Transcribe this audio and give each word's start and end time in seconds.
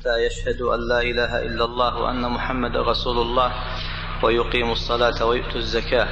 حتى 0.00 0.26
يشهدوا 0.26 0.74
أن 0.74 0.88
لا 0.88 1.00
إله 1.02 1.42
إلا 1.46 1.64
الله 1.64 1.96
وأن 1.96 2.20
محمد 2.20 2.76
رسول 2.76 3.18
الله 3.18 3.52
ويقيموا 4.22 4.72
الصلاة 4.72 5.26
ويؤتوا 5.26 5.56
الزكاة. 5.56 6.08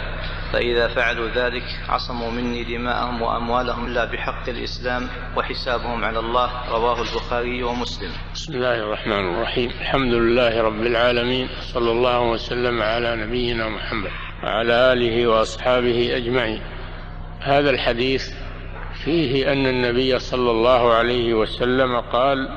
فإذا 0.53 0.89
فعلوا 0.89 1.29
ذلك 1.29 1.63
عصموا 1.89 2.31
مني 2.31 2.65
دماءهم 2.65 3.23
وأموالهم 3.23 3.87
إلا 3.87 4.05
بحق 4.05 4.49
الإسلام 4.49 5.09
وحسابهم 5.37 6.05
على 6.05 6.19
الله. 6.19 6.71
رواه 6.71 7.03
البخاري 7.03 7.63
ومسلم. 7.63 8.11
بسم 8.35 8.55
الله 8.55 8.75
الرحمن 8.75 9.35
الرحيم. 9.35 9.71
الحمد 9.71 10.13
لله 10.13 10.63
رب 10.63 10.83
العالمين. 10.83 11.49
صلى 11.75 11.91
الله 11.91 12.21
وسلم 12.21 12.83
على 12.83 13.17
نبينا 13.17 13.69
محمد 13.69 14.11
وعلى 14.45 14.93
آله 14.93 15.27
وأصحابه 15.27 16.17
أجمعين. 16.17 16.63
هذا 17.41 17.71
الحديث 17.71 18.23
فيه 19.05 19.53
أن 19.53 19.67
النبي 19.67 20.19
صلى 20.19 20.51
الله 20.51 20.93
عليه 20.93 21.35
وسلم 21.35 22.01
قال 22.01 22.49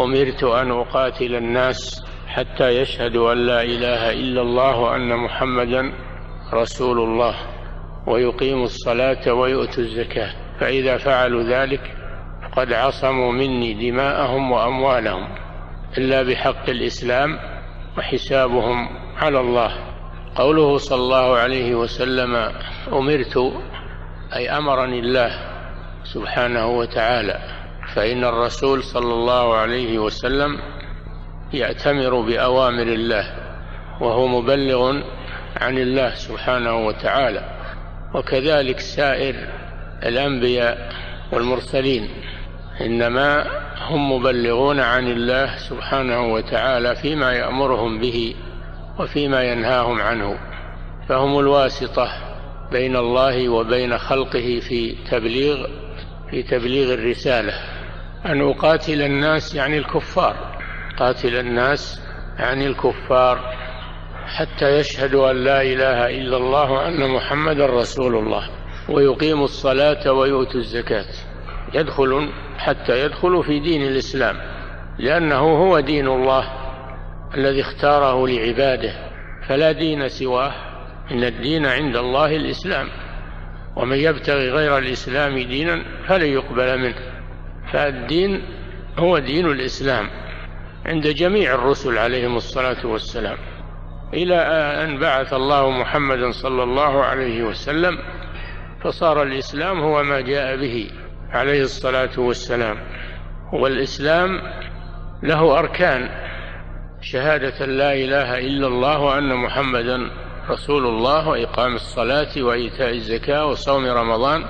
أمرت 0.00 0.44
أن 0.44 0.70
أقاتل 0.70 1.34
الناس 1.34 2.04
حتى 2.26 2.68
يشهدوا 2.68 3.32
أن 3.32 3.38
لا 3.38 3.62
إله 3.62 4.12
إلا 4.12 4.42
الله 4.42 4.76
وأن 4.78 5.16
محمدا 5.16 5.92
رسول 6.52 6.98
الله 6.98 7.34
ويقيموا 8.06 8.64
الصلاة 8.64 9.32
ويؤتوا 9.32 9.82
الزكاة. 9.82 10.30
فإذا 10.60 10.96
فعلوا 10.96 11.42
ذلك 11.42 11.96
فقد 12.42 12.72
عصموا 12.72 13.32
مني 13.32 13.90
دماءهم 13.90 14.52
وأموالهم 14.52 15.28
إلا 15.98 16.22
بحق 16.22 16.68
الإسلام 16.68 17.38
وحسابهم 17.98 18.88
على 19.16 19.40
الله. 19.40 19.72
قوله 20.36 20.78
صلى 20.78 20.98
الله 20.98 21.36
عليه 21.36 21.74
وسلم 21.74 22.52
أمرت 22.92 23.52
أي 24.36 24.50
أمرني 24.50 24.98
الله 24.98 25.30
سبحانه 26.04 26.66
وتعالى. 26.66 27.63
فإن 27.94 28.24
الرسول 28.24 28.82
صلى 28.82 29.14
الله 29.14 29.54
عليه 29.54 29.98
وسلم 29.98 30.58
يأتمر 31.52 32.20
بأوامر 32.20 32.82
الله 32.82 33.34
وهو 34.00 34.26
مبلغ 34.26 35.00
عن 35.56 35.78
الله 35.78 36.14
سبحانه 36.14 36.86
وتعالى. 36.86 37.44
وكذلك 38.14 38.80
سائر 38.80 39.34
الأنبياء 40.02 40.92
والمرسلين 41.32 42.08
إنما 42.80 43.46
هم 43.80 44.12
مبلغون 44.12 44.80
عن 44.80 45.08
الله 45.08 45.56
سبحانه 45.56 46.32
وتعالى 46.32 46.96
فيما 46.96 47.32
يأمرهم 47.32 48.00
به 48.00 48.34
وفيما 48.98 49.42
ينهاهم 49.42 50.00
عنه. 50.00 50.38
فهم 51.08 51.38
الواسطة 51.38 52.08
بين 52.72 52.96
الله 52.96 53.48
وبين 53.48 53.98
خلقه 53.98 54.60
في 54.68 54.96
تبليغ 55.10 55.66
في 56.30 56.42
تبليغ 56.42 56.94
الرسالة. 56.94 57.73
أن 58.26 58.40
أقاتل 58.40 59.02
الناس 59.02 59.54
يعني 59.54 59.78
الكفار. 59.78 60.36
قاتل 60.98 61.36
الناس 61.36 62.00
يعني 62.38 62.66
الكفار 62.66 63.54
حتى 64.26 64.78
يشهدوا 64.78 65.30
أن 65.30 65.44
لا 65.44 65.62
إله 65.62 66.10
إلا 66.10 66.36
الله 66.36 66.70
وأن 66.70 67.10
محمدا 67.10 67.66
رسول 67.66 68.16
الله. 68.16 68.50
ويقيموا 68.88 69.44
الصلاة 69.44 70.12
ويؤتوا 70.12 70.60
الزكاة. 70.60 71.06
يدخل 71.74 72.28
حتى 72.58 73.04
يدخلوا 73.04 73.42
في 73.42 73.60
دين 73.60 73.82
الإسلام. 73.82 74.36
لأنه 74.98 75.38
هو 75.38 75.80
دين 75.80 76.06
الله 76.06 76.44
الذي 77.34 77.60
اختاره 77.60 78.26
لعباده. 78.26 78.92
فلا 79.48 79.72
دين 79.72 80.08
سواه. 80.08 80.52
إن 81.10 81.24
الدين 81.24 81.66
عند 81.66 81.96
الله 81.96 82.36
الإسلام. 82.36 82.88
ومن 83.76 83.96
يبتغي 83.96 84.50
غير 84.50 84.78
الإسلام 84.78 85.38
دينا 85.38 85.84
فلن 86.08 86.26
يقبل 86.26 86.78
منه. 86.78 87.13
فالدين 87.74 88.42
هو 88.98 89.18
دين 89.18 89.46
الإسلام 89.46 90.06
عند 90.86 91.06
جميع 91.06 91.54
الرسل 91.54 91.98
عليهم 91.98 92.36
الصلاة 92.36 92.86
والسلام. 92.86 93.36
إلى 94.14 94.36
أن 94.84 94.98
بعث 94.98 95.32
الله 95.32 95.70
محمدا 95.70 96.30
صلى 96.30 96.62
الله 96.62 97.04
عليه 97.04 97.42
وسلم 97.42 97.98
فصار 98.84 99.22
الإسلام 99.22 99.80
هو 99.80 100.02
ما 100.02 100.20
جاء 100.20 100.56
به 100.56 100.90
عليه 101.30 101.62
الصلاة 101.62 102.18
والسلام. 102.18 102.76
والإسلام 103.52 104.40
له 105.22 105.58
أركان 105.58 106.10
شهادة 107.00 107.66
لا 107.66 107.92
إله 107.94 108.38
إلا 108.38 108.66
الله 108.66 108.98
وأن 108.98 109.34
محمدا 109.34 110.10
رسول 110.50 110.86
الله 110.86 111.28
وإقام 111.28 111.74
الصلاة 111.74 112.42
وإيتاء 112.42 112.90
الزكاة 112.90 113.46
وصوم 113.46 113.86
رمضان 113.86 114.44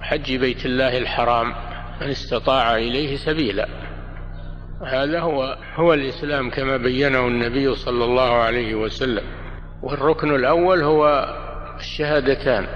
حج 0.00 0.36
بيت 0.36 0.66
الله 0.66 0.98
الحرام. 0.98 1.73
من 2.00 2.10
استطاع 2.10 2.76
إليه 2.76 3.16
سبيلا. 3.16 3.68
هذا 4.86 5.20
هو 5.20 5.58
هو 5.74 5.94
الإسلام 5.94 6.50
كما 6.50 6.76
بينه 6.76 7.26
النبي 7.26 7.74
صلى 7.74 8.04
الله 8.04 8.32
عليه 8.32 8.74
وسلم. 8.74 9.24
والركن 9.82 10.34
الأول 10.34 10.82
هو 10.82 11.34
الشهادتان 11.78 12.66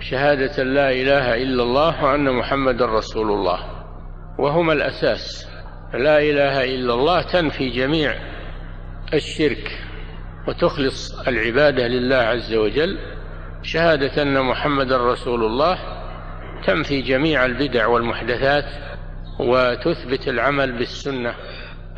شهادة 0.00 0.62
لا 0.62 0.90
إله 0.90 1.34
إلا 1.34 1.62
الله 1.62 2.04
وأن 2.04 2.32
محمد 2.32 2.82
رسول 2.82 3.30
الله. 3.30 3.58
وهما 4.38 4.72
الأساس 4.72 5.48
لا 5.94 6.18
إله 6.18 6.64
إلا 6.64 6.94
الله 6.94 7.22
تنفي 7.22 7.70
جميع 7.70 8.14
الشرك 9.14 9.78
وتخلص 10.48 11.28
العبادة 11.28 11.86
لله 11.86 12.16
عز 12.16 12.54
وجل. 12.54 12.98
شهادة 13.62 14.22
أن 14.22 14.42
محمد 14.42 14.92
رسول 14.92 15.44
الله 15.44 15.78
تنفي 16.66 17.02
جميع 17.02 17.44
البدع 17.44 17.86
والمحدثات 17.86 18.64
وتثبت 19.40 20.28
العمل 20.28 20.78
بالسنة 20.78 21.34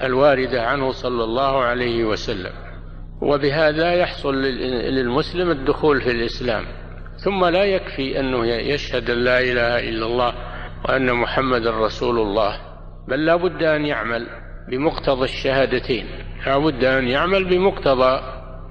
الواردة 0.03 0.62
عنه 0.62 0.93
صلى 0.93 1.25
الله 1.25 1.62
عليه 1.62 2.04
وسلم. 2.04 2.53
وبهذا 3.22 3.93
يحصل 3.93 4.34
للمسلم 4.34 5.50
الدخول 5.50 6.00
في 6.00 6.10
الإسلام. 6.10 6.65
ثم 7.25 7.44
لا 7.44 7.65
يكفي 7.65 8.20
أنه 8.20 8.47
يشهد 8.47 9.10
لا 9.10 9.41
إله 9.41 9.88
إلا 9.88 10.06
الله 10.06 10.34
وأن 10.84 11.12
محمد 11.12 11.66
رسول 11.66 12.19
الله 12.19 12.60
بل 13.09 13.25
لا 13.25 13.37
بد 13.37 13.62
أن 13.62 13.87
يعمل 13.87 14.26
بمقتضى 14.69 15.25
الشهادتين. 15.25 16.06
لا 16.47 16.59
بد 16.59 16.84
أن 16.84 17.09
يعمل 17.09 17.44
بمقتضى 17.44 18.20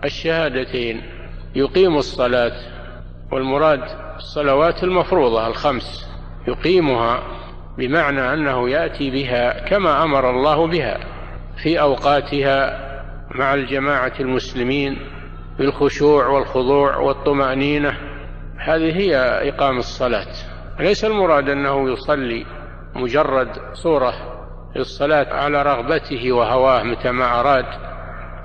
الشهادتين. 0.06 1.02
يقيم 1.56 1.98
الصلاة 1.98 2.54
والمراد 3.32 4.09
الصلوات 4.19 4.84
المفروضة 4.84 5.47
الخمس 5.47 6.09
يقيمها 6.47 7.24
بمعنى 7.78 8.34
أنه 8.34 8.69
يأتي 8.69 9.12
بها 9.12 9.69
كما 9.69 10.03
أمر 10.03 10.30
الله 10.30 10.68
بها 10.68 11.00
في 11.63 11.81
أوقاتها 11.81 12.90
مع 13.35 13.53
الجماعة 13.53 14.13
المسلمين 14.19 14.97
بالخشوع 15.57 16.28
والخضوع 16.28 16.97
والطمأنينة. 16.97 17.97
هذه 18.57 18.97
هي 18.97 19.16
إقام 19.50 19.78
الصلاة. 19.78 20.34
ليس 20.80 21.06
المراد 21.06 21.50
أنه 21.50 21.90
يصلي 21.90 22.46
مجرد 22.96 23.50
صورة 23.74 24.13
للصلاة 24.75 25.34
على 25.34 25.63
رغبته 25.63 26.31
وهواه 26.31 26.84
متى 26.84 27.12
ما 27.12 27.40
أراد 27.40 27.66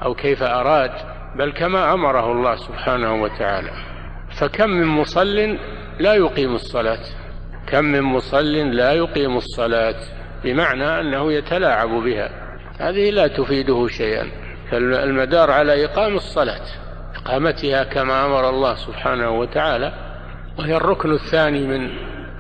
أو 0.03 0.15
كيف 0.15 0.43
أراد 0.43 0.93
بل 1.37 1.53
كما 1.53 1.95
أمره 1.95 2.33
الله 2.33 2.57
سبحانه 2.57 3.23
وتعالى. 3.23 3.94
فكم 4.39 4.71
من 4.71 4.87
مصل 4.87 5.59
لا 5.99 6.15
يقيم 6.15 6.55
الصلاة؟ 6.55 7.05
كم 7.67 7.85
من 7.85 8.01
مصل 8.01 8.53
لا 8.55 8.93
يقيم 8.93 9.37
الصلاة؟ 9.37 9.97
بمعنى 10.45 11.01
أنه 11.01 11.33
يتلاعب 11.33 11.89
بها. 11.89 12.31
هذه 12.79 13.11
لا 13.11 13.27
تفيده 13.27 13.89
شيئا. 13.89 14.31
فالمدار 14.71 15.51
على 15.51 15.85
إقام 15.85 16.15
الصلاة 16.17 16.67
إقامتها 17.17 17.85
كما 17.85 18.27
أمر 18.27 18.49
الله 18.51 18.75
سبحانه 18.75 19.31
وتعالى 19.31 19.93
وهي 20.59 20.77
الركن 20.77 21.13
الثاني 21.13 21.67
من 21.67 21.91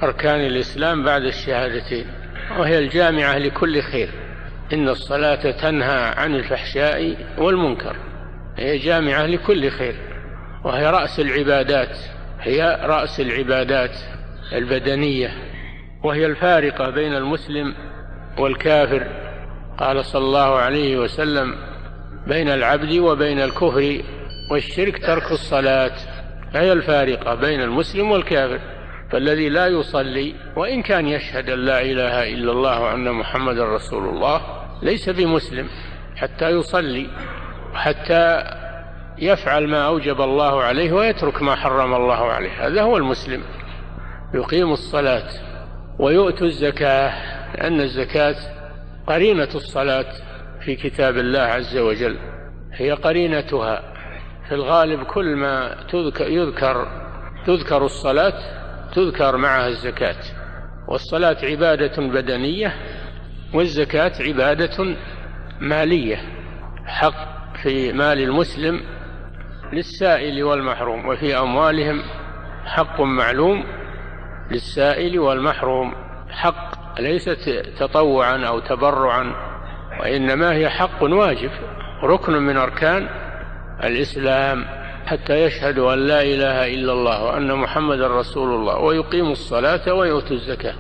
أركان 0.03 0.41
الإسلام 0.41 1.05
بعد 1.05 1.22
الشهادتين 1.22 2.06
وهي 2.59 2.78
الجامعة 2.78 3.38
لكل 3.38 3.82
خير. 3.82 4.09
إن 4.72 4.88
الصلاة 4.88 5.50
تنهى 5.50 6.15
عن 6.16 6.34
الفحشاء 6.34 7.17
والمنكر 7.38 7.97
هي 8.56 8.79
جامعة 8.79 9.26
لكل 9.26 9.70
خير. 9.70 10.13
وهي 10.64 10.90
رأس 10.90 11.20
العبادات 11.20 11.96
هي 12.40 12.81
رأس 12.82 13.20
العبادات 13.20 13.96
البدنية 14.52 15.34
وهي 16.02 16.26
الفارقة 16.26 16.90
بين 16.90 17.14
المسلم 17.14 17.75
والكافر 18.38 19.06
قال 19.78 20.05
صلى 20.05 20.25
الله 20.25 20.56
عليه 20.56 20.96
وسلم 20.96 21.55
بين 22.26 22.49
العبد 22.49 22.99
وبين 22.99 23.40
الكفر 23.40 24.02
والشرك 24.50 25.06
ترك 25.06 25.32
الصلاة 25.32 25.93
هي 26.55 26.72
الفارقة 26.72 27.34
بين 27.34 27.61
المسلم 27.61 28.11
والكافر 28.11 28.61
فالذي 29.11 29.49
لا 29.49 29.66
يصلي 29.66 30.34
وإن 30.56 30.82
كان 30.82 31.06
يشهد 31.06 31.50
أن 31.50 31.58
لا 31.58 31.82
إله 31.82 32.32
إلا 32.34 32.52
الله 32.52 32.82
وأن 32.82 33.12
محمد 33.12 33.58
رسول 33.58 34.08
الله 34.08 34.40
ليس 34.82 35.08
بمسلم 35.08 35.69
حتى 36.16 36.50
يصلي 36.50 37.06
حتى 37.75 38.44
يفعل 39.19 39.69
ما 39.69 39.87
أوجب 39.87 40.20
الله 40.20 40.62
عليه 40.62 40.93
ويترك 40.93 41.43
ما 41.43 41.55
حرم 41.55 41.94
الله 41.94 42.32
عليه. 42.32 42.66
هذا 42.66 42.82
هو 42.82 42.96
المسلم. 42.96 43.43
يقيم 44.34 44.72
الصلاة 44.72 45.28
ويؤتوا 45.99 46.46
الزكاة 46.46 47.12
لأن 47.55 47.81
الزكاة 47.81 48.37
قرينة 49.06 49.49
الصلاة 49.55 50.06
في 50.61 50.76
كتاب 50.76 51.19
الله 51.19 51.40
عز 51.40 51.76
وجل. 51.76 52.19
هي 52.72 52.93
قرينتها. 52.93 53.82
في 54.49 54.55
الغالب 54.55 55.02
كل 55.02 55.37
ما 55.37 55.76
تذكر 55.93 56.28
يذكر 56.28 56.88
تذكر 57.46 57.84
الصلاة 57.84 58.34
تذكر 58.94 59.37
معها 59.37 59.69
الزكاة. 59.69 60.16
والصلاة 60.88 61.37
عبادة 61.43 62.02
بدنية 62.02 62.75
والزكاة 63.55 64.12
عبادة 64.20 64.96
مالية. 65.61 66.16
حق 66.87 67.14
في 67.62 67.93
مال 67.93 68.19
المسلم 68.19 68.81
للسائل 69.72 70.44
والمحروم 70.44 71.08
وفي 71.08 71.38
أموالهم 71.38 72.02
حق 72.66 73.00
معلوم 73.00 73.64
للسائل 74.50 75.19
والمحروم. 75.19 75.94
حق 76.31 77.00
ليست 77.00 77.66
تطوعا 77.78 78.46
أو 78.46 78.61
تبرعا 78.61 79.32
وإنما 80.00 80.52
هي 80.52 80.70
حق 80.70 81.02
واجب 81.02 81.50
ركن 82.02 82.32
من 82.32 82.56
أركان 82.56 83.08
الإسلام. 83.84 84.64
حتى 85.06 85.44
يشهدوا 85.44 85.94
أن 85.94 85.99
لا 85.99 86.22
إله 86.22 86.75
إلا 86.75 86.93
الله 86.93 87.25
وأن 87.25 87.55
محمد 87.55 88.00
رسول 88.00 88.55
الله 88.55 88.78
ويقيموا 88.78 89.32
الصلاة 89.32 89.94
ويؤتوا 89.94 90.37
الزكاة. 90.37 90.75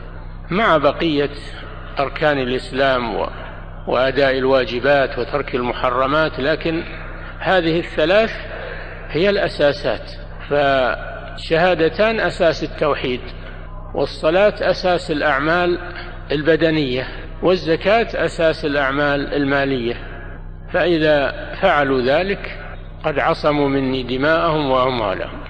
مع 0.50 0.76
بقية 0.76 1.30
أركان 1.98 2.38
الإسلام 2.38 3.16
وأداء 3.86 4.38
الواجبات 4.38 5.18
وترك 5.18 5.54
المحرمات 5.54 6.40
لكن 6.40 6.82
هذه 7.38 7.78
الثلاث 7.78 8.30
هي 9.10 9.30
الأساسات. 9.30 10.10
فشهادتان 10.48 12.20
أساس 12.20 12.62
التوحيد 12.64 13.20
والصلاة 13.94 14.54
أساس 14.60 15.10
الأعمال 15.10 15.78
البدنية 16.32 17.06
والزكاة 17.42 18.24
أساس 18.24 18.64
الأعمال 18.64 19.34
المالية. 19.34 19.94
فإذا 20.72 21.32
فعلوا 21.62 22.00
ذلك 22.00 22.58
قد 23.04 23.18
عصموا 23.18 23.68
مني 23.68 24.02
دماءهم 24.02 24.70
وأموالهم. 24.70 25.40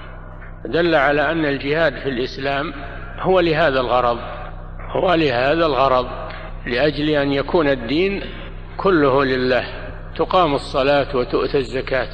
دل 0.65 0.95
على 0.95 1.31
أن 1.31 1.45
الجهاد 1.45 1.93
في 1.99 2.09
الإسلام 2.09 2.73
هو 3.19 3.39
لهذا 3.39 3.79
الغرض 3.79 4.19
هو 4.95 5.13
لهذا 5.13 5.65
الغرض 5.65 6.07
لأجل 6.67 7.09
أن 7.09 7.31
يكون 7.31 7.69
الدين 7.69 8.21
كله 8.77 9.25
لله. 9.25 9.65
تقام 10.15 10.55
الصلاة 10.55 11.15
وتؤتى 11.15 11.57
الزكاة. 11.57 12.09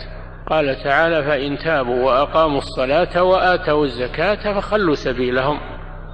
قال 0.48 0.84
تعالى 0.84 1.24
فإن 1.24 1.58
تابوا 1.58 2.04
وأقاموا 2.04 2.58
الصلاة 2.58 3.24
وآتوا 3.24 3.86
الزكاة 3.86 4.54
فخلوا 4.54 4.96
سبيلهم. 4.96 5.60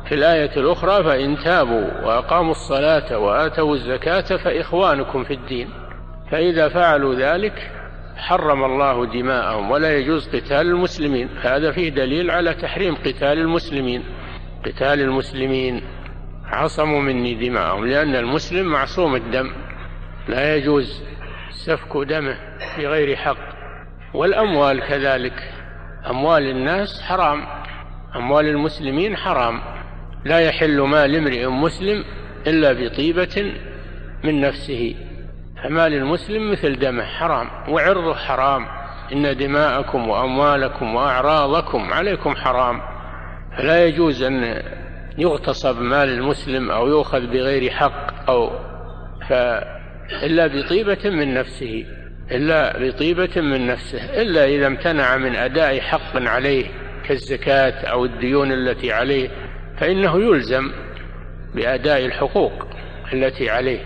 في 0.10 0.16
الآية 0.16 0.58
الأخرى 0.58 1.04
فإن 1.04 1.38
تابوا 1.38 2.06
وأقاموا 2.06 2.52
الصلاة 2.52 3.18
وآتوا 3.18 3.76
الزكاة 3.76 4.38
فإخوانكم 4.38 5.24
في 5.24 5.34
الدين. 5.34 5.70
فإذا 6.32 6.70
فعلوا 6.70 7.16
ذلك 7.16 7.72
حرم 8.18 8.64
الله 8.64 9.06
دماءهم 9.06 9.72
ولا 9.72 9.98
يجوز 9.98 10.28
قتال 10.28 10.68
المسلمين. 10.68 11.30
هذا 11.42 11.72
فيه 11.72 11.90
دليل 11.90 12.32
على 12.32 12.54
تحريم 12.54 12.96
قتال 12.96 13.40
المسلمين. 13.40 14.04
قتال 14.66 15.02
المسلمين 15.02 15.82
عصموا 16.46 17.02
مني 17.02 17.34
دماءهم 17.50 17.88
لأن 17.88 18.16
المسلم 18.16 18.66
معصوم 18.66 19.16
الدم. 19.16 19.52
لا 20.28 20.56
يجوز 20.56 21.04
سفك 21.52 21.98
دمه 21.98 22.38
بغير 22.78 23.16
حق. 23.16 23.57
والأموال 24.14 24.88
كذلك. 24.88 25.54
أموال 26.10 26.50
الناس 26.50 27.02
حرام. 27.02 27.44
أموال 28.16 28.46
المسلمين 28.46 29.18
حرام. 29.18 29.62
لا 30.26 30.40
يحل 30.40 30.82
مال 30.82 31.16
امرئ 31.16 31.48
مسلم 31.48 32.04
إلا 32.48 32.74
بطيبة 32.74 33.54
من 34.24 34.42
نفسه. 34.42 34.96
فمال 35.64 35.94
المسلم 35.94 36.52
مثل 36.52 36.80
دمه 36.80 37.04
حرام 37.04 37.48
وعرضه 37.70 38.14
حرام. 38.14 38.66
إن 39.12 39.38
دماءكم 39.38 40.10
وأموالكم 40.10 40.96
وأعراضكم 40.96 41.94
عليكم 41.94 42.36
حرام. 42.36 42.82
فلا 43.58 43.86
يجوز 43.86 44.24
أن 44.24 44.64
يغتصب 45.18 45.82
مال 45.82 46.10
المسلم 46.10 46.72
أو 46.72 46.88
يؤخذ 46.88 47.28
بغير 47.28 47.72
حق 47.72 48.30
أو 48.30 48.50
ف 49.30 49.34
إلا 50.24 50.48
بطيبة 50.48 51.10
من 51.10 51.34
نفسه. 51.34 51.86
إلا 52.32 52.88
بطيبة 52.88 53.42
من 53.42 53.68
نفسه 53.68 54.22
إلا 54.22 54.46
إذا 54.46 54.68
امتنع 54.68 55.18
من 55.18 55.36
أداء 55.36 55.80
حق 55.80 56.16
عليه 56.16 56.66
كالزكاة 57.08 57.88
أو 57.88 58.06
الديون 58.06 58.52
التي 58.52 58.92
عليه 58.92 59.30
فإنه 59.80 60.22
يلزم 60.22 60.72
بأداء 61.56 62.06
الحقوق 62.06 62.68
التي 63.14 63.50
عليه. 63.50 63.80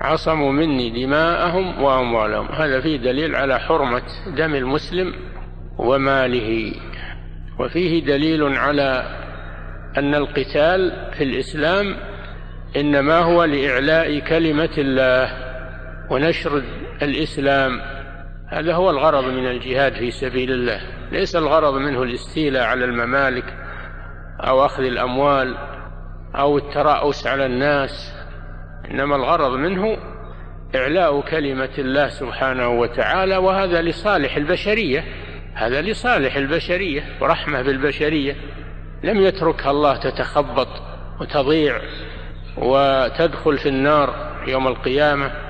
عصموا 0.00 0.52
مني 0.52 1.04
دماءهم 1.04 1.82
وأموالهم. 1.82 2.46
هذا 2.46 2.80
فيه 2.80 2.96
دليل 2.96 3.36
على 3.36 3.58
حرمة 3.58 4.02
دم 4.36 4.54
المسلم 4.54 5.14
وماله. 5.78 6.72
وفيه 7.58 8.04
دليل 8.04 8.42
على 8.42 9.18
أن 9.96 10.14
القتال 10.14 10.92
في 11.16 11.24
الإسلام 11.24 11.96
إنما 12.76 13.18
هو 13.18 13.44
لإعلاء 13.44 14.18
كلمة 14.18 14.70
الله 14.78 15.30
ونشر 16.10 16.62
الإسلام. 17.02 17.80
هذا 18.48 18.74
هو 18.74 18.90
الغرض 18.90 19.24
من 19.24 19.46
الجهاد 19.46 19.92
في 19.92 20.10
سبيل 20.10 20.52
الله. 20.52 20.80
ليس 21.12 21.36
الغرض 21.36 21.74
منه 21.74 22.02
الاستيلاء 22.02 22.64
على 22.64 22.84
الممالك 22.84 23.44
أو 24.40 24.64
أخذ 24.64 24.82
الأموال 24.82 25.56
أو 26.34 26.58
الترأس 26.58 27.26
على 27.26 27.46
الناس 27.46 28.14
إنما 28.90 29.16
الغرض 29.16 29.52
منه 29.52 29.96
إعلاء 30.74 31.20
كلمة 31.20 31.70
الله 31.78 32.08
سبحانه 32.08 32.68
وتعالى 32.68 33.36
وهذا 33.36 33.82
لصالح 33.82 34.36
البشرية. 34.36 35.04
هذا 35.54 35.82
لصالح 35.82 36.36
البشرية 36.36 37.04
ورحمة 37.20 37.62
بالبشرية. 37.62 38.36
لم 39.04 39.20
يتركها 39.20 39.70
الله 39.70 39.96
تتخبط 39.96 40.68
وتضيع 41.20 41.80
وتدخل 42.56 43.58
في 43.58 43.68
النار 43.68 44.34
يوم 44.46 44.68
القيامة. 44.68 45.47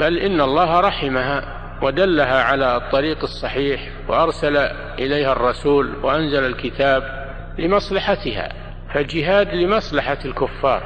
بل 0.00 0.18
إن 0.18 0.40
الله 0.40 0.80
رحمها 0.80 1.42
ودلها 1.82 2.42
على 2.42 2.76
الطريق 2.76 3.22
الصحيح 3.22 3.88
وأرسل 4.08 4.56
إليها 4.98 5.32
الرسول 5.32 5.94
وأنزل 6.02 6.46
الكتاب 6.46 7.26
لمصلحتها 7.58 8.48
فالجهاد 8.94 9.54
لمصلحة 9.54 10.18
الكفار 10.24 10.82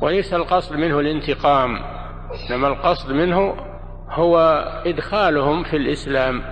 وليس 0.00 0.34
القصد 0.34 0.76
منه 0.76 1.00
الانتقام 1.00 1.78
إنما 2.50 2.68
القصد 2.68 3.12
منه 3.12 3.56
هو 4.10 4.38
إدخالهم 4.86 5.64
في 5.64 5.76
الإسلام 5.76 6.42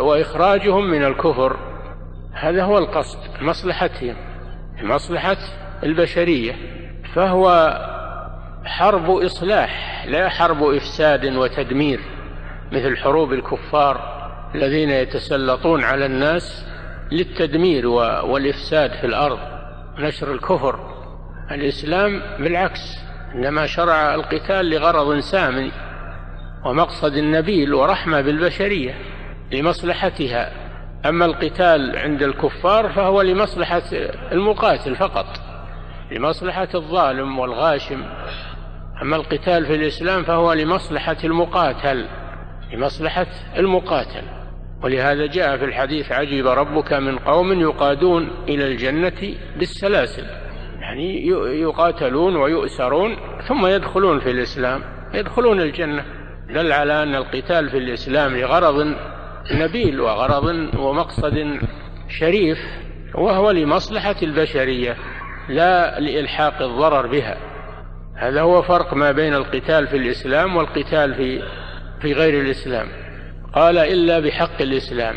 وإخراجهم 0.00 0.90
من 0.90 1.04
الكفر 1.04 1.56
هذا 2.32 2.64
هو 2.64 2.78
القصد 2.78 3.18
مصلحتهم 3.40 4.16
مصلحة 4.82 5.36
البشرية 5.82 6.56
فهو 7.14 7.76
حرب 8.64 9.10
إصلاح 9.10 10.04
لا 10.06 10.28
حرب 10.28 10.62
إفساد 11.00 11.36
وتدمير 11.36 12.00
مثل 12.72 12.96
حروب 12.96 13.32
الكفار 13.32 14.00
الذين 14.54 14.90
يتسلطون 14.90 15.84
على 15.84 16.06
الناس 16.06 16.66
للتدمير 17.12 17.86
والإفساد 18.26 18.90
في 18.90 19.06
الأرض 19.06 19.38
نشر 19.98 20.32
الكفر. 20.32 20.80
الإسلام 21.50 22.22
بالعكس 22.38 22.80
إنما 23.34 23.66
شرع 23.66 24.14
القتال 24.14 24.70
لغرض 24.70 25.18
سامي 25.18 25.72
ومقصد 26.64 27.18
نبيل 27.18 27.74
ورحمة 27.74 28.20
بالبشرية 28.20 28.94
لمصلحتها. 29.52 30.52
أما 31.06 31.24
القتال 31.24 31.96
عند 31.96 32.22
الكفار 32.22 32.88
فهو 32.88 33.22
لمصلحة 33.22 33.82
المقاتل 34.32 34.96
فقط 34.96 35.26
لمصلحة 36.10 36.68
الظالم 36.74 37.38
والغاشم. 37.38 38.02
أما 39.02 39.16
القتال 39.16 39.66
في 39.66 39.74
الإسلام 39.74 40.22
فهو 40.22 40.52
لمصلحة 40.52 41.16
المقاتل 41.24 42.06
لمصلحة 42.72 43.26
المقاتل. 43.56 44.22
ولهذا 44.82 45.26
جاء 45.26 45.56
في 45.56 45.64
الحديث 45.64 46.12
عجب 46.12 46.46
ربك 46.46 46.92
من 46.92 47.18
قوم 47.18 47.60
يقادون 47.60 48.30
إلى 48.48 48.66
الجنة 48.66 49.34
بالسلاسل 49.56 50.24
يعني 50.80 51.26
يقاتلون 51.60 52.36
ويؤسرون 52.36 53.16
ثم 53.48 53.66
يدخلون 53.66 54.20
في 54.20 54.30
الإسلام 54.30 54.82
يدخلون 55.14 55.60
الجنة. 55.60 56.04
دل 56.48 56.72
على 56.72 57.02
أن 57.02 57.14
القتال 57.14 57.70
في 57.70 57.78
الإسلام 57.78 58.36
لغرض 58.36 58.94
نبيل 59.52 60.00
وغرض 60.00 60.68
ومقصد 60.78 61.58
شريف 62.08 62.58
وهو 63.14 63.50
لمصلحة 63.50 64.16
البشرية 64.22 64.96
لا 65.48 66.00
لإلحاق 66.00 66.62
الضرر 66.62 67.06
بها. 67.06 67.49
هذا 68.20 68.40
هو 68.40 68.62
فرق 68.62 68.94
ما 68.94 69.12
بين 69.12 69.34
القتال 69.34 69.86
في 69.86 69.96
الإسلام 69.96 70.56
والقتال 70.56 71.14
في 71.14 71.42
في 72.02 72.12
غير 72.12 72.40
الإسلام. 72.40 72.88
قال 73.52 73.78
إلا 73.78 74.20
بحق 74.20 74.62
الإسلام 74.62 75.16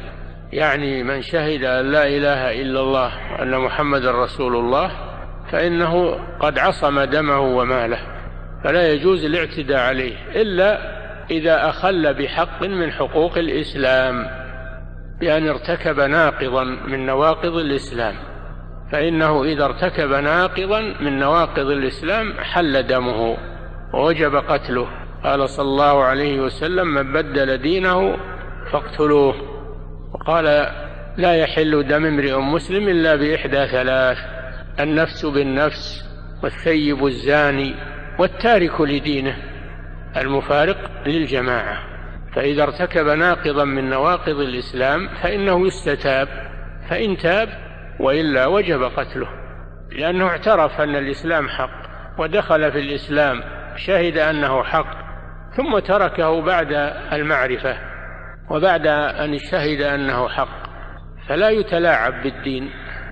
يعني 0.53 1.03
من 1.03 1.21
شهد 1.21 1.63
أن 1.63 1.91
لا 1.91 2.07
إله 2.07 2.61
إلا 2.61 2.79
الله 2.79 3.11
وأن 3.31 3.57
محمد 3.57 4.05
رسول 4.05 4.55
الله 4.55 4.91
فإنه 5.51 6.19
قد 6.39 6.59
عصم 6.59 7.03
دمه 7.03 7.39
وماله 7.39 7.99
فلا 8.63 8.93
يجوز 8.93 9.25
الاعتداء 9.25 9.79
عليه 9.79 10.15
إلا 10.41 10.79
إذا 11.31 11.69
أخل 11.69 12.13
بحق 12.13 12.63
من 12.63 12.91
حقوق 12.91 13.37
الإسلام 13.37 14.25
بأن 15.19 15.47
ارتكب 15.47 15.99
ناقضا 15.99 16.63
من 16.63 17.05
نواقض 17.05 17.55
الإسلام. 17.55 18.15
فإنه 18.93 19.43
إذا 19.43 19.65
ارتكب 19.65 20.11
ناقضا 20.11 20.81
من 20.81 21.19
نواقض 21.19 21.67
الإسلام 21.67 22.33
حل 22.33 22.87
دمه 22.87 23.37
ووجب 23.93 24.35
قتله. 24.35 24.87
قال 25.23 25.49
صلى 25.49 25.65
الله 25.65 26.03
عليه 26.03 26.41
وسلم 26.41 26.87
من 26.87 27.13
بدل 27.13 27.57
دينه 27.57 28.17
فاقتلوه 28.71 29.35
وقال 30.13 30.45
لا 31.17 31.35
يحل 31.35 31.87
دم 31.87 32.05
امرئ 32.05 32.37
مسلم 32.37 32.89
إلا 32.89 33.15
بإحدى 33.15 33.67
ثلاث 33.67 34.17
النفس 34.79 35.25
بالنفس 35.25 36.05
والثيب 36.43 37.05
الزاني 37.05 37.75
والتارك 38.19 38.81
لدينه 38.81 39.37
المفارق 40.17 40.91
للجماعة 41.05 41.79
فإذا 42.35 42.63
ارتكب 42.63 43.07
ناقضا 43.07 43.63
من 43.63 43.89
نواقض 43.89 44.39
الإسلام 44.39 45.09
فإنه 45.21 45.67
يستتاب 45.67 46.27
فإن 46.89 47.17
تاب 47.17 47.49
وإلا 47.99 48.45
وجب 48.45 48.83
قتله 48.83 49.27
لأنه 49.91 50.27
اعترف 50.27 50.81
أن 50.81 50.95
الإسلام 50.95 51.49
حق 51.49 51.83
ودخل 52.17 52.71
في 52.71 52.79
الإسلام 52.79 53.43
شهد 53.75 54.17
أنه 54.17 54.63
حق 54.63 55.03
ثم 55.57 55.79
تركه 55.79 56.41
بعد 56.41 56.73
المعرفة 57.13 57.77
وبعد 58.49 58.87
أن 58.87 59.39
شهد 59.39 59.81
أنه 59.81 60.29
حق. 60.29 60.63
فلا 61.27 61.49
يتلاعب 61.49 62.23
بالدين. 62.23 62.69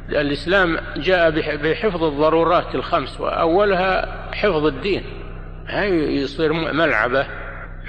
الإسلام 0.09 0.77
جاء 0.97 1.29
بحفظ 1.57 2.03
الضرورات 2.03 2.75
الخمس 2.75 3.21
وأولها 3.21 4.05
حفظ 4.33 4.65
الدين. 4.65 5.03
ما 5.73 5.85
يصير 5.85 6.53
ملعبة 6.53 7.27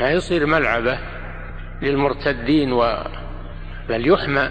ما 0.00 0.10
يصير 0.10 0.46
ملعبة 0.46 0.98
للمرتدين 1.82 2.72
و 2.72 3.04
بل 3.88 4.08
يحمى. 4.08 4.48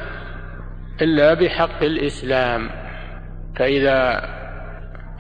إلا 1.02 1.34
بحق 1.34 1.84
الإسلام. 1.84 2.70
فإذا 3.60 4.30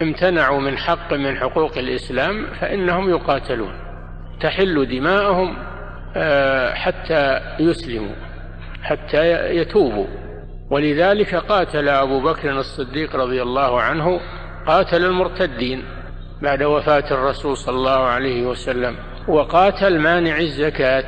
امتنعوا 0.02 0.60
من 0.60 0.78
حق 0.78 1.14
من 1.14 1.38
حقوق 1.38 1.78
الإسلام 1.78 2.46
فإنهم 2.62 3.10
يقاتلون. 3.10 3.74
تحل 4.42 4.88
دماءهم 4.88 5.58
آه، 6.16 6.74
حتى 6.74 7.40
يسلموا 7.60 8.16
حتى 8.84 9.56
يتوبوا. 9.56 10.08
ولذلك 10.72 11.36
قاتل 11.36 11.90
أبو 11.90 12.22
بكر 12.22 12.52
الصديق 12.52 13.16
رضي 13.16 13.42
الله 13.42 13.82
عنه 13.82 14.20
قاتل 14.68 15.06
المرتدين 15.06 15.84
بعد 16.42 16.64
وفاة 16.64 17.12
الرسول 17.12 17.58
صلى 17.58 17.76
الله 17.76 18.04
عليه 18.04 18.46
وسلم. 18.46 18.96
وقاتل 19.28 20.00
مانع 20.00 20.38
الزكاة 20.38 21.06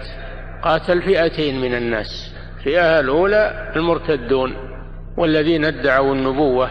قاتل 0.64 1.02
فئتين 1.02 1.62
من 1.62 1.76
الناس. 1.76 2.33
الفئة 2.64 3.00
الأولى 3.00 3.72
المرتدون 3.76 4.56
والذين 5.18 5.66
ادعوا 5.66 6.16
النبوة 6.16 6.70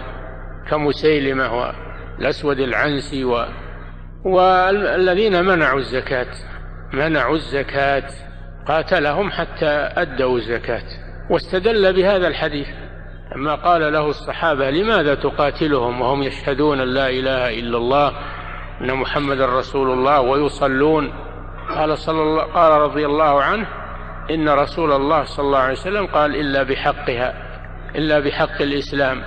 كمسيلمة 0.70 1.74
والأسود 2.18 2.58
العنسي 2.58 3.24
و... 3.24 3.44
والذين 4.24 5.44
منعوا 5.44 5.78
الزكاة. 5.78 6.26
منعوا 6.92 7.34
الزكاة. 7.34 8.10
قاتلهم 8.68 9.30
حتى 9.30 9.68
أدوا 9.96 10.36
الزكاة. 10.36 10.84
واستدل 11.30 11.92
بهذا 11.92 12.28
الحديث. 12.28 12.68
لما 13.36 13.54
قال 13.54 13.92
له 13.92 14.06
الصحابة 14.06 14.70
لماذا 14.70 15.14
تقاتلهم 15.14 16.00
وهم 16.00 16.22
يشهدون 16.22 16.80
لا 16.80 17.10
إله 17.10 17.58
إلا 17.58 17.78
الله 17.78 18.12
أن 18.80 18.94
محمد 18.94 19.40
رسول 19.40 19.90
الله 19.90 20.20
ويصلون؟ 20.20 21.12
قال 21.68 21.98
صلى 21.98 22.22
الله 22.22 22.42
قال 22.42 22.72
رضي 22.80 23.06
الله 23.06 23.42
عنه 23.42 23.81
إن 24.30 24.48
رسول 24.48 24.92
الله 24.92 25.24
صلى 25.24 25.46
الله 25.46 25.58
عليه 25.58 25.72
وسلم 25.72 26.06
قال 26.06 26.36
إلا 26.36 26.62
بحقها 26.62 27.34
إلا 27.96 28.18
بحق 28.18 28.62
الإسلام 28.62 29.22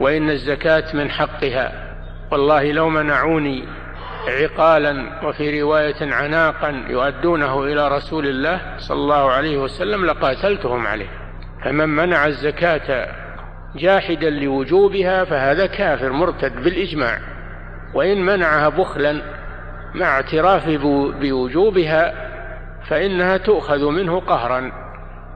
وإن 0.00 0.30
الزكاة 0.30 0.84
من 0.94 1.10
حقها. 1.10 1.94
والله 2.32 2.72
لو 2.72 2.88
منعوني 2.88 3.64
عقالا 4.28 5.26
وفي 5.26 5.62
رواية 5.62 6.14
عناقا 6.14 6.84
يؤدونه 6.88 7.64
إلى 7.64 7.88
رسول 7.88 8.26
الله 8.26 8.60
صلى 8.78 8.96
الله 8.96 9.30
عليه 9.30 9.58
وسلم 9.58 10.04
لقاتلتهم 10.04 10.86
عليه. 10.86 11.08
فمن 11.64 11.88
منع 11.88 12.26
الزكاة 12.26 13.08
جاحدا 13.76 14.30
لوجوبها 14.30 15.24
فهذا 15.24 15.66
كافر 15.66 16.12
مرتد 16.12 16.62
بالإجماع. 16.62 17.18
وإن 17.94 18.22
منعها 18.22 18.68
بخلا 18.68 19.22
مع 19.94 20.06
اعتراف 20.06 20.68
بوجوبها 21.20 22.27
فإنها 22.88 23.36
تؤخذ 23.36 23.90
منه 23.90 24.20
قهرا 24.20 24.72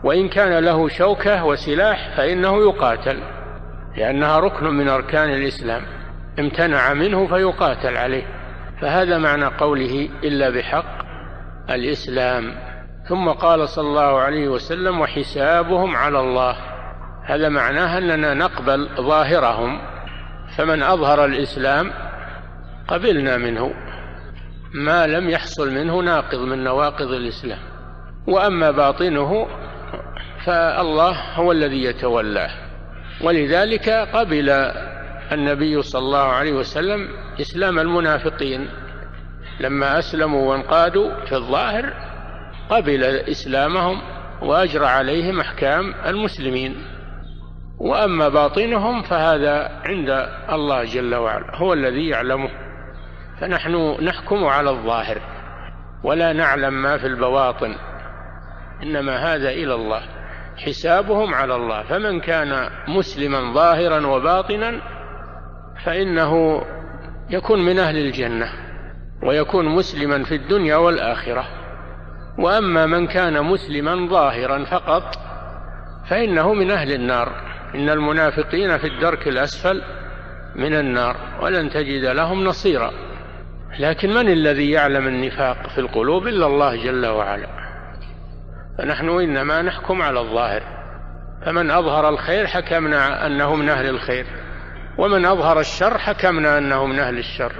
وإن 0.05 0.29
كان 0.29 0.65
له 0.65 0.89
شوكة 0.89 1.45
وسلاح 1.45 2.17
فإنه 2.17 2.57
يقاتل 2.57 3.19
لأنها 3.97 4.39
ركن 4.39 4.67
من 4.67 4.89
أركان 4.89 5.31
الإسلام 5.31 5.83
امتنع 6.39 6.95
منه 6.95 7.27
فيقاتل 7.27 7.97
عليه. 7.97 8.23
فهذا 8.81 9.19
معنى 9.19 9.45
قوله 9.45 10.09
إلا 10.25 10.51
بحق 10.51 11.03
الإسلام. 11.71 12.55
ثم 13.09 13.29
قال 13.29 13.69
صلى 13.69 13.89
الله 13.89 14.19
عليه 14.19 14.49
وسلم 14.49 15.01
وحسابهم 15.01 15.97
على 15.97 16.21
الله 16.21 16.57
هذا 17.25 17.49
معناه 17.49 17.99
أننا 17.99 18.35
نقبل 18.35 18.89
ظاهرهم 18.97 19.79
فمن 20.57 20.83
أظهر 20.83 21.25
الإسلام 21.25 21.91
قبلنا 22.89 23.37
منه. 23.37 23.75
ما 24.75 25.07
لم 25.07 25.31
يحصل 25.31 25.75
منه 25.75 26.01
ناقض 26.01 26.39
من 26.39 26.65
نواقض 26.65 27.13
الإسلام. 27.13 27.59
وأما 28.27 28.71
باطنه 28.71 29.47
فالله 30.47 31.35
هو 31.35 31.53
الذي 31.53 31.85
يتولاه. 31.85 32.51
ولذلك 33.21 33.89
قبل 33.89 34.51
النبي 35.33 35.83
صلى 35.83 35.99
الله 35.99 36.19
عليه 36.19 36.53
وسلم 36.53 37.09
إسلام 37.41 37.79
المنافقين. 37.79 38.69
لما 39.61 39.99
أسلموا 39.99 40.51
وانقادوا 40.51 41.25
في 41.25 41.33
الظاهر 41.37 41.93
قبل 42.71 43.05
إسلامهم 43.05 44.03
وأجرى 44.43 44.87
عليهم 44.87 45.41
أحكام 45.41 45.95
المسلمين. 46.07 46.77
وأما 47.79 48.29
باطنهم 48.29 49.03
فهذا 49.03 49.81
عند 49.85 50.29
الله 50.53 50.85
جل 50.85 51.15
وعلا 51.15 51.57
هو 51.57 51.73
الذي 51.73 52.09
يعلمه. 52.09 52.62
فنحن 53.43 53.97
نحكم 54.01 54.45
على 54.45 54.71
الظاهر 54.71 55.19
ولا 56.05 56.33
نعلم 56.33 56.83
ما 56.83 56.99
في 56.99 57.07
البواطن 57.07 57.75
إنما 58.83 59.17
هذا 59.17 59.51
إلى 59.51 59.75
الله 59.75 60.03
حسابهم 60.57 61.35
على 61.35 61.57
الله. 61.57 61.83
فمن 61.83 62.21
كان 62.21 62.71
مسلما 62.89 63.55
ظاهرا 63.55 64.07
وباطنا 64.07 64.81
فإنه 65.85 66.63
يكون 67.31 67.65
من 67.65 67.79
أهل 67.79 67.97
الجنة 67.97 68.49
ويكون 69.23 69.65
مسلما 69.65 70.25
في 70.25 70.35
الدنيا 70.35 70.77
والآخرة. 70.77 71.45
وأما 72.39 72.87
من 72.87 73.07
كان 73.07 73.43
مسلما 73.43 74.09
ظاهرا 74.09 74.65
فقط 74.65 75.15
فإنه 76.09 76.55
من 76.55 76.71
أهل 76.71 76.93
النار. 76.93 77.33
إن 77.75 77.91
المنافقين 77.91 78.79
في 78.79 78.87
الدرك 78.87 79.29
الأسفل 79.29 79.83
من 80.57 80.75
النار 80.75 81.17
ولن 81.41 81.71
تجد 81.71 82.05
لهم 82.05 82.45
نصيرا. 82.45 83.12
لكن 83.79 84.15
من 84.15 84.29
الذي 84.29 84.71
يعلم 84.71 85.07
النفاق 85.07 85.69
في 85.69 85.79
القلوب 85.79 86.27
إلا 86.27 86.47
الله 86.47 86.85
جل 86.85 87.07
وعلا؟ 87.07 87.49
فنحن 88.79 89.09
إنما 89.09 89.63
نحكم 89.63 90.03
على 90.03 90.21
الظاهر. 90.21 90.63
فمن 91.45 91.71
أظهر 91.71 92.09
الخير 92.09 92.47
حكمنا 92.47 93.27
أنه 93.27 93.55
من 93.57 93.69
أهل 93.69 93.89
الخير 93.89 94.27
ومن 94.99 95.25
أظهر 95.25 95.61
الشر 95.61 95.99
حكمنا 95.99 96.59
أنه 96.59 96.87
من 96.87 96.99
أهل 96.99 97.19
الشر 97.19 97.53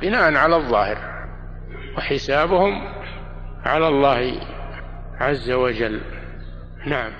بناء 0.00 0.34
على 0.34 0.56
الظاهر 0.56 0.98
وحسابهم 1.96 2.82
على 3.64 3.88
الله 3.88 4.40
عز 5.20 5.50
وجل. 5.50 6.00
نعم. 6.86 7.12